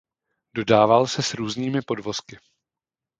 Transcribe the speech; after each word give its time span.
Dodával 0.55 1.07
se 1.07 1.23
s 1.23 1.33
různými 1.33 1.81
podvozky. 1.81 2.39